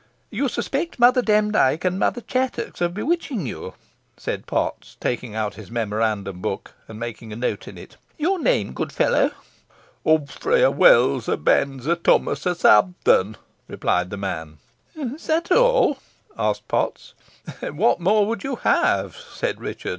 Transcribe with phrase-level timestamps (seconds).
[0.31, 3.75] "You suspect Mother Demdike and Mother Chattox of bewitching you,"
[4.17, 7.97] said Potts, taking out his memorandum book, and making a note in it.
[8.17, 9.29] "Your name, good fellow?"
[10.03, 13.35] "Oamfrey o' Will's o' Ben's o' Tummas' o' Sabden,"
[13.67, 14.57] replied the man.
[14.95, 15.99] "Is that all?"
[16.35, 17.13] asked Potts.
[17.61, 19.89] "What more would you have?" said Richard.